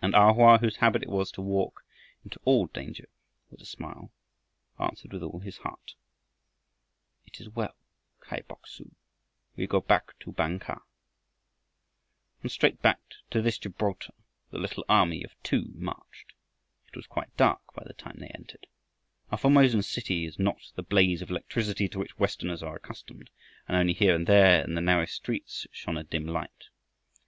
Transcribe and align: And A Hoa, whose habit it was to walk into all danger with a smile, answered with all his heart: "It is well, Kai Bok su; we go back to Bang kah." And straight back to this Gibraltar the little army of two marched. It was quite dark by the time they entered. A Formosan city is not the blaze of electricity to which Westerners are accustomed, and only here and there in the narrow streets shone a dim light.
And 0.00 0.14
A 0.14 0.32
Hoa, 0.32 0.58
whose 0.58 0.76
habit 0.76 1.02
it 1.02 1.08
was 1.08 1.32
to 1.32 1.42
walk 1.42 1.84
into 2.24 2.38
all 2.44 2.66
danger 2.68 3.08
with 3.50 3.60
a 3.60 3.64
smile, 3.66 4.12
answered 4.78 5.12
with 5.12 5.24
all 5.24 5.40
his 5.40 5.56
heart: 5.56 5.94
"It 7.26 7.40
is 7.40 7.48
well, 7.48 7.74
Kai 8.20 8.42
Bok 8.46 8.68
su; 8.68 8.94
we 9.56 9.66
go 9.66 9.80
back 9.80 10.16
to 10.20 10.30
Bang 10.30 10.60
kah." 10.60 10.82
And 12.42 12.52
straight 12.52 12.80
back 12.80 13.00
to 13.32 13.42
this 13.42 13.58
Gibraltar 13.58 14.14
the 14.52 14.58
little 14.58 14.84
army 14.88 15.24
of 15.24 15.34
two 15.42 15.72
marched. 15.74 16.32
It 16.86 16.94
was 16.94 17.08
quite 17.08 17.36
dark 17.36 17.74
by 17.74 17.82
the 17.84 17.94
time 17.94 18.18
they 18.20 18.28
entered. 18.32 18.68
A 19.32 19.36
Formosan 19.36 19.82
city 19.82 20.26
is 20.26 20.38
not 20.38 20.70
the 20.76 20.84
blaze 20.84 21.22
of 21.22 21.30
electricity 21.30 21.88
to 21.88 21.98
which 21.98 22.20
Westerners 22.20 22.62
are 22.62 22.76
accustomed, 22.76 23.30
and 23.66 23.76
only 23.76 23.94
here 23.94 24.14
and 24.14 24.28
there 24.28 24.62
in 24.62 24.74
the 24.76 24.80
narrow 24.80 25.06
streets 25.06 25.66
shone 25.72 25.96
a 25.96 26.04
dim 26.04 26.28
light. 26.28 26.68